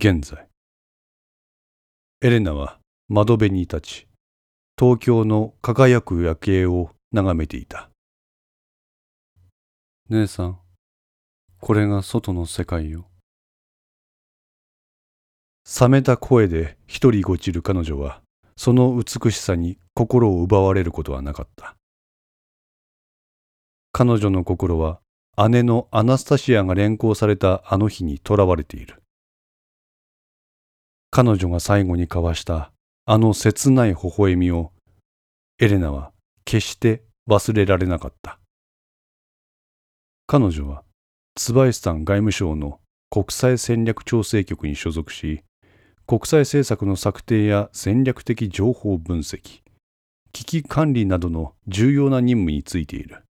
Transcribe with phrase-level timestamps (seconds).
[0.00, 0.46] 現在。
[2.20, 4.08] エレナは窓辺に立ち
[4.78, 7.90] 東京の輝く夜景を眺めていた。
[10.08, 10.58] 姉さん
[11.60, 13.08] これが外の世界よ。
[15.80, 18.22] 冷めた声で一人ごちる彼女は
[18.54, 21.74] その美しさに心を奪われることはなかった。
[23.90, 25.00] 彼女の心は
[25.48, 29.02] 姉のアナスタシアが連行されたあの日にとらわれている。
[31.20, 32.70] 彼女が最後に交わした
[33.04, 34.70] あの切ない微笑みを
[35.58, 36.12] エレナは
[36.44, 38.38] 決して忘れられなかった
[40.28, 40.84] 彼女は
[41.34, 42.78] ツバイスタン外務省の
[43.10, 45.42] 国際戦略調整局に所属し
[46.06, 49.62] 国際政策の策定や戦略的情報分析、
[50.30, 53.24] 危機管理などの重要な任務についている。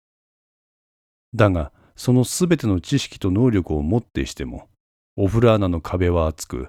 [1.34, 4.68] だが、そのすべての知識と能力をもってしても、
[5.16, 6.68] オフラーナの壁は厚く、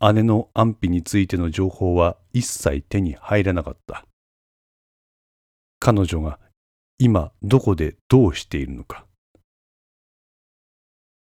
[0.00, 4.04] 姉の安否についての情報は一切手に入らなかった。
[5.80, 6.38] 彼女が
[6.98, 9.06] 今どこでどうしているのか、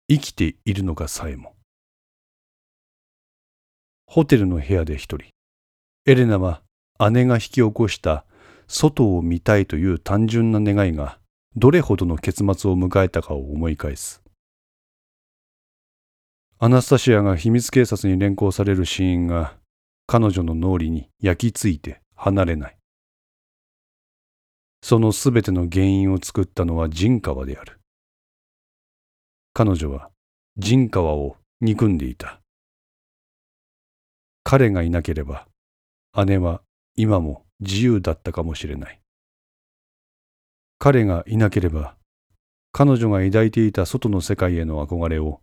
[0.09, 1.55] 生きているのかさえも。
[4.07, 5.29] ホテルの部屋で一人。
[6.07, 6.63] エレナは
[7.13, 8.25] 姉が引き起こした
[8.67, 11.19] 外を見たいという単純な願いが
[11.57, 14.23] どれほどの結末を迎えたかを思い返す。
[16.63, 19.57] アナスタシアが秘密警察に連行されるシーンが
[20.07, 22.77] 彼女の脳裏に焼き付いて離れない。
[24.83, 27.81] そのすべての原因を作ったのは陣川である。
[29.55, 30.11] 彼女は
[30.59, 32.41] 陣川を憎んでいた。
[34.45, 35.47] 彼がいなければ
[36.27, 36.61] 姉は
[36.95, 39.01] 今も自由だったかもしれない
[40.79, 41.95] 彼がいなければ
[42.73, 45.41] 彼女が抱いていた外の世界への憧れを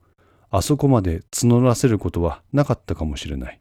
[0.50, 3.60] あそこまで募らせることはなかったかもしれない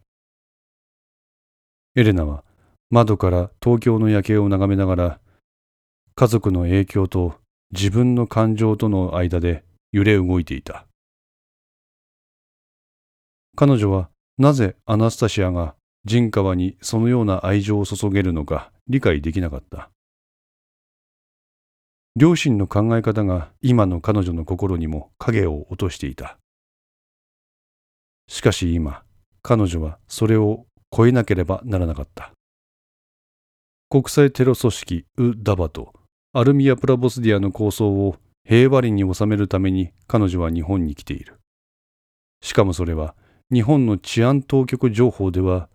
[1.95, 2.43] エレナは
[2.89, 5.19] 窓から東京の夜景を眺めながら
[6.15, 7.35] 家族の影響と
[7.71, 10.85] 自分の感情との間で揺れ動いていた
[13.55, 15.73] 彼女はなぜアナスタシアが
[16.05, 19.89] 陣川にそのような愛情を注げるのか理解できなかった。
[22.15, 26.37] 両親の考え方が今の彼女の心にも影を落としていた。
[28.27, 29.03] しかし今、
[29.41, 30.65] 彼女はそれを
[30.95, 32.31] 超えなければならなかった。
[33.89, 35.93] 国際テロ組織ウ・ダバと
[36.33, 41.39] アルミア・プラボスディアの構想を平和裏に収めるために彼女は日本に来ている。
[42.41, 43.15] しかもそれは
[43.51, 45.69] 日本の治安当局情報では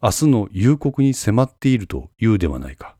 [0.00, 2.96] 明日の夕刻に迫っているというではないか。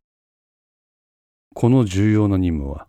[1.55, 2.89] この重要な任務は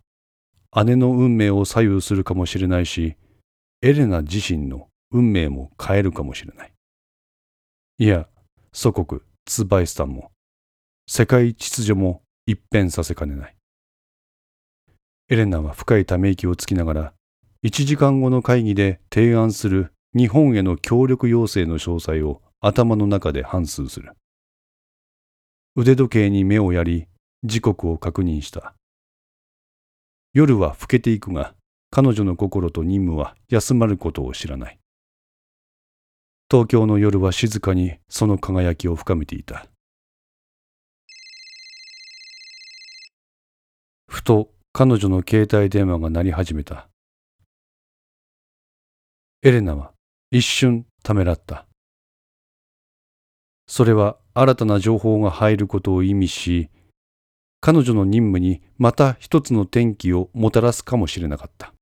[0.83, 3.15] 姉の運命を左右するかもしれないし、
[3.81, 6.73] エレナ自身の運命も変えるかもしれない。
[7.99, 8.27] いや、
[8.73, 10.31] 祖国ツバイスタンも
[11.07, 13.55] 世界秩序も一変させかねない。
[15.29, 17.13] エレナは深いため息をつきながら、
[17.61, 24.13] 一時間後の会議で提案する日本への協力要請の詳細を頭の中で反芻する。
[25.75, 27.07] 腕時計に目をやり、
[27.43, 28.73] 時刻を確認した。
[30.33, 31.55] 夜は更けていくが、
[31.89, 34.79] 彼女の心と任務は休まることを知らない。
[36.49, 39.67] 東京の夜は静かにその輝きを深めていた。
[44.07, 46.87] ふと彼女の携帯電話が鳴り始めた。
[49.43, 49.91] エレナは
[50.31, 51.65] 一瞬ためらった。
[53.67, 56.69] それは新たな情報が入ることを意味し、
[57.59, 61.73] 彼女の任務にまた一つの転機をもたらすかもしれなかった。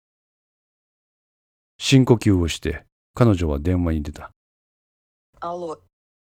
[1.78, 2.84] 深呼吸をして
[3.14, 4.32] 彼女は電話に出た。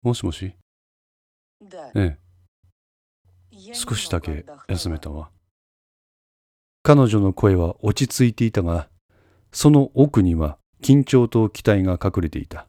[0.01, 0.53] もしもし
[1.95, 2.17] え
[3.53, 3.73] え。
[3.73, 5.31] 少しだけ休めたわ。
[6.83, 8.89] 彼女の声は落ち着いていたが、
[9.51, 12.67] その奥には緊張と期待が隠れていた。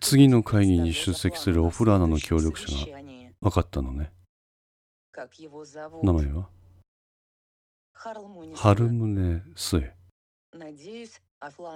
[0.00, 2.98] 次の会議に出席するオフラーナの協力者が
[3.40, 4.12] 分かったのね。
[6.02, 6.48] 名前は
[8.54, 9.94] ハルムネ・スエ。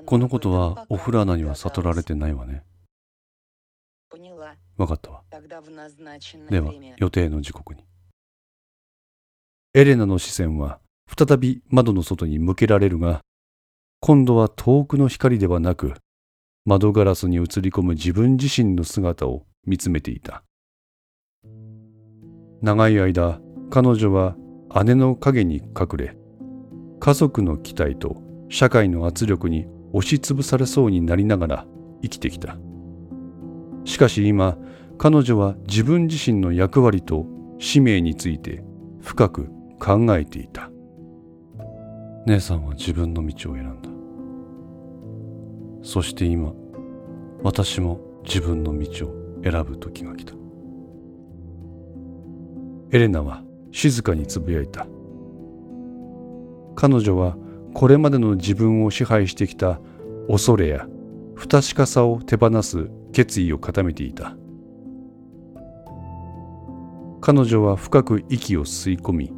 [0.07, 2.63] このことはオフラーナには悟られてないわね。
[4.77, 5.23] 分かったわ。
[6.51, 7.85] では予定の時刻に。
[9.75, 10.81] エレナの視線は
[11.17, 13.21] 再び窓の外に向けられるが
[14.01, 15.95] 今度は遠くの光ではなく
[16.65, 20.43] 窓ガラスに映り込む自分自身の姿を見つめていた
[22.63, 23.41] 長い間
[23.71, 24.37] 彼女は
[24.85, 26.17] 姉の影に隠れ
[26.99, 31.67] 家族の期待と社会の圧力に押しつぶされそうになりながら
[32.03, 32.59] 生きてきた。
[33.85, 34.59] しかし今
[34.99, 37.27] 彼女は自分自身の役割と
[37.59, 38.63] 使命について
[39.01, 39.49] 深く
[39.79, 40.71] 考えていた。
[42.27, 43.89] 姉さんは自分の道を選んだ。
[45.83, 46.53] そして今
[47.43, 49.15] 私も自分の道を
[49.45, 50.35] 選ぶ時が来た。
[52.91, 54.89] エレナは静かにつぶやいた。
[56.75, 57.37] 彼女は
[57.75, 59.81] これまでの自分を支配してきた
[60.29, 60.87] 恐れや
[61.35, 64.37] 不確かさを手放す決意を固めていた。
[67.21, 69.33] 彼女は深く息を吸い込み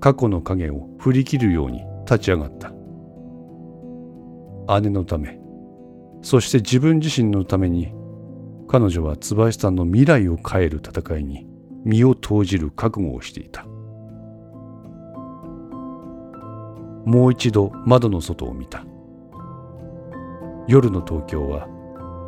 [0.00, 2.72] 過去の影を振り切るように立ち上がった。
[4.80, 5.38] 姉のため
[6.22, 7.92] そして自分自身のために
[8.66, 11.46] 彼女は椿さんの未来を変える戦いに
[11.84, 13.66] 身を投じる覚悟をしていた。
[17.08, 18.84] もう一度窓の外を見た。
[20.68, 21.66] 夜の東京は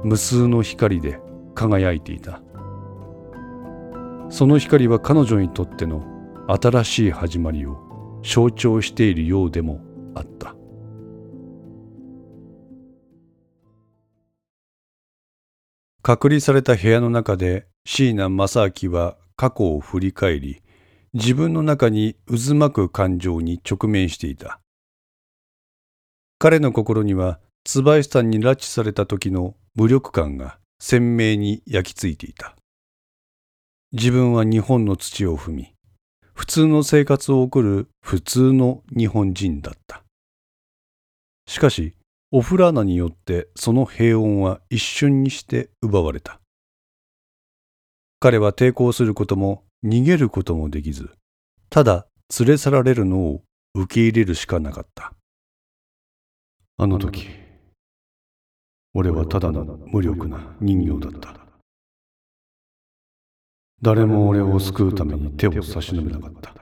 [0.03, 1.21] 無数の光で
[1.55, 2.41] 輝いていた。
[4.31, 6.03] その光は彼女にとっての
[6.49, 7.77] 新しい始まりを
[8.25, 9.83] 象徴しているようでも
[10.15, 10.57] あった。
[16.01, 20.63] 隔離された部屋の中で椎名正明は過去を振り返り
[21.13, 24.59] 自分の中に渦巻く感情に直面していた。
[26.43, 32.57] 彼の心には椿さんに拉致された時の無力感が鮮明に焼き付いていた。
[33.93, 35.75] 自分は日本の土を踏み
[36.33, 40.03] 普通の生活を送る普通の日本人だった。
[41.47, 41.93] しかし
[42.31, 46.41] オフラーナによってその平穏は一瞬にして奪われた。
[48.19, 51.11] 彼は抵抗することも逃げることもできず
[51.69, 52.07] ただ
[52.39, 53.43] 連れ去られるのを
[53.75, 55.13] 受け入れるしかなかった。
[56.83, 57.29] あの時
[58.95, 61.35] 俺はただの無力な人形だった。
[63.83, 66.55] 誰も俺を救うために手を差し伸べなかった。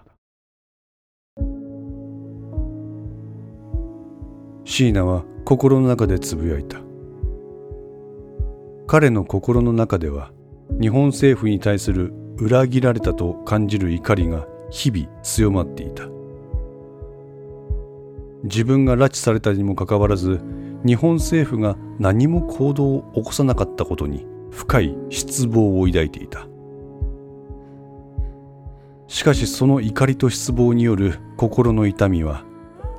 [4.64, 6.80] 椎名は心の中でつぶやいた。
[8.88, 10.32] 彼の心の中では
[10.80, 16.17] 日本政府に対する裏切られたと感じる怒りが日々強まっていた。
[18.44, 20.40] 自分が拉致されたにもかかわらず
[20.86, 26.46] 日本政府が何も行動を起こさなかったことに深い失望を抱いていた。
[29.08, 32.44] しかしその怒りと失望による心の痛みは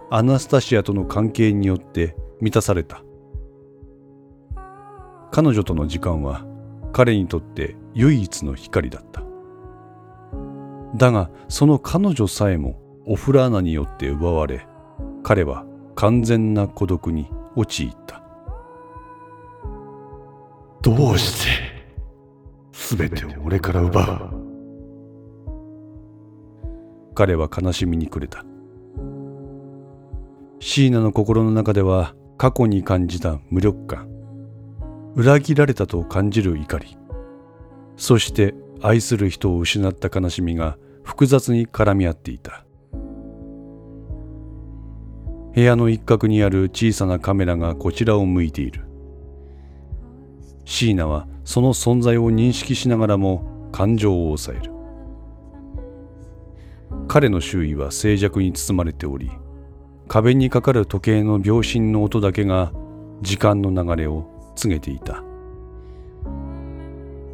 [0.10, 3.04] アナスタシアとの関係によって満たされた。
[5.32, 6.46] 彼女との時間は
[6.92, 9.24] 彼にとって唯一の光だった。
[10.96, 14.68] だがその彼女さえもオフラーナによって奪われ
[15.24, 18.24] 彼は完全な孤独に陥った。
[20.82, 21.50] どうして
[22.72, 24.32] 全てを俺から奪う？
[27.14, 28.46] 彼は悲しみに暮れた。
[30.62, 34.10] 椎名の心の中では過去に感じた無力感。
[35.16, 36.98] 裏切られたと感じる怒り。
[37.98, 42.66] そして愛する人を失った悲しみが複雑に絡み合っていた
[45.54, 48.86] 部屋の一角にある小さなカメラがこちらを向いている。
[50.66, 54.72] 椎名はその存在を認識しながらも感情を抑える。
[57.08, 59.32] 彼の周囲は静寂に包まれており
[60.08, 62.72] 壁にかかる時計の秒針の音だけが
[63.22, 65.24] 時間の流れを告げていた。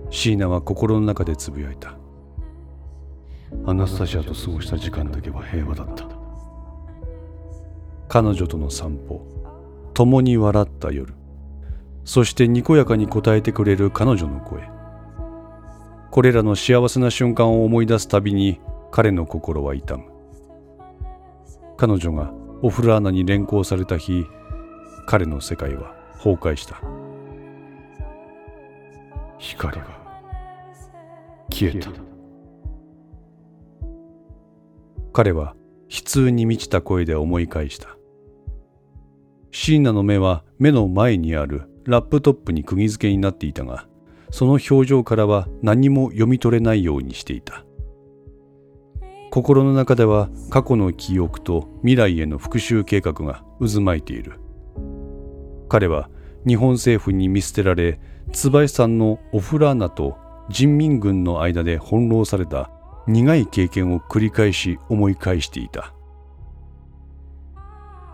[0.10, 1.98] 椎名は心の中でつぶやいた。
[3.65, 6.14] アナスタシアと過ごした時間だけは平和だった。
[8.07, 9.25] 彼女との散歩
[9.93, 11.13] 共に笑った夜。
[12.03, 14.69] そしてにこやかに答えてくれる彼女の声。
[16.12, 18.59] これらの幸せな瞬間を思い出すたびに
[18.91, 20.05] 彼の心は痛む。
[21.77, 22.31] 彼女が
[22.62, 24.25] オフラーナに連行された日
[25.07, 26.81] 彼の世界は崩壊した。
[29.38, 29.85] 光が
[31.50, 31.89] 消えた。
[35.13, 35.55] 彼は
[35.89, 37.94] 悲痛に満ちた声で思い返した。
[39.57, 43.88] 椎名の目は目の前にあるラップトップに釘付けになっていたが
[44.29, 47.63] その表情からは何も読み取れないようにしていた。
[49.31, 54.41] 心の中では過去の記憶と未来への復讐計画が渦巻いている。
[55.69, 56.09] 彼は
[56.45, 58.01] 日本政府に見捨てられ
[58.33, 60.17] 椿さんのオフラーナと
[60.50, 62.71] 人民軍の間で翻弄された
[63.07, 65.93] 苦い経験を繰り返し思い返していた。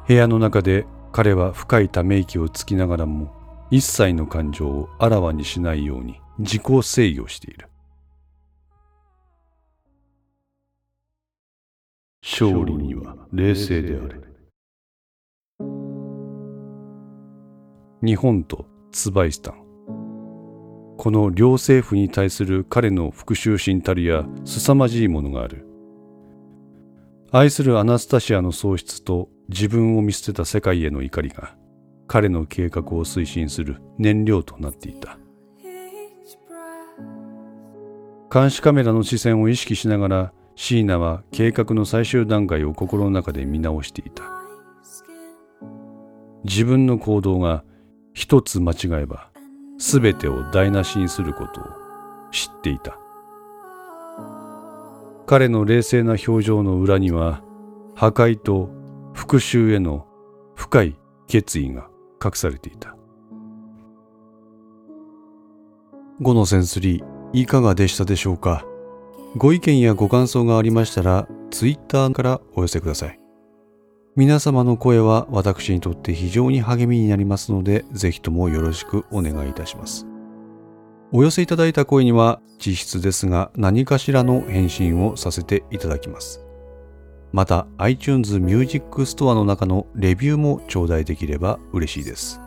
[0.08, 3.34] 部屋の中で彼は深いため息をつきながらも
[3.70, 7.68] 一切の感情をあらわにしないように自己制御している。
[12.24, 14.20] 勝利には冷静であれ。
[18.04, 19.62] 日本とツバイスタン。
[20.98, 25.66] この両政府に対する彼の復讐心たるや凄まじいものがある。
[27.32, 31.56] 愛するアナスタシアの喪失と自分を見捨てた世界への怒りが
[32.08, 35.18] 彼の計画を推進する燃料となっていた。
[38.32, 44.24] 監視カメラの視線を意識しながら椎名は計画の最終段階を心の中で見直していた。
[46.46, 47.66] 自分の行動が
[48.14, 49.32] 一つ間違えば
[49.80, 51.64] 全てを台無しにすることを
[52.32, 52.98] 知っていた。
[55.26, 57.42] 彼の冷静な表情の裏には
[57.96, 58.81] 破壊と
[59.14, 60.08] 復讐への
[60.56, 61.90] 深い決意が
[62.24, 62.96] 隠されていた
[66.22, 68.66] 5のセンスリーいかがでしたでしょうか？
[69.38, 73.22] ご意見やご感想がありましたら Twitter からお寄せください
[74.18, 80.06] 皆様の声は私にとって非常に励みになりますので、ぜひともよろしくお願いいたします。
[81.14, 86.41] お寄せいただいた声には、実質ですが何かしらの返信をさせていただきます。
[87.32, 92.42] また、iTunes Music Store の中のレビューも頂戴できれば嬉しいです。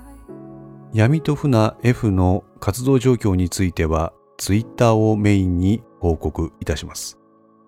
[0.92, 7.18] 闇と船 F の活動状況については、Twitter をメインに報告いたします。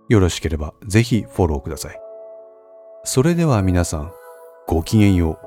[0.09, 2.01] よろしければぜひフォローください。
[3.05, 4.13] それでは皆さん、
[4.67, 5.46] ごきげんよう。